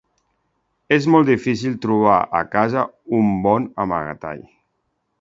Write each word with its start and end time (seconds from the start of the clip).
És 0.97 1.07
molt 1.15 1.29
difícil 1.33 1.77
trobar 1.85 2.17
a 2.41 2.43
casa 2.57 2.87
un 3.21 3.31
bon 3.47 3.71
amagatall. 3.89 4.47